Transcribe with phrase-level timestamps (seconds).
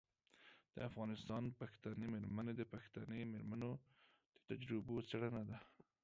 [0.75, 3.71] د افغانستان پښتنې میرمنې د پښتنې میرمنو
[4.35, 5.57] د تجربو څیړنه ده.